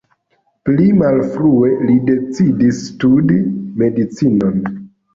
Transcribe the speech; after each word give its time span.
Pli 0.69 0.87
malfrue 1.01 1.69
li 1.91 1.99
decidis 2.09 2.83
studi 2.89 3.41
medicinon. 3.87 4.63